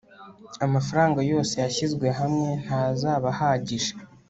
[0.65, 3.91] amafaranga yose yashyizwe hamwe ntazaba ahagije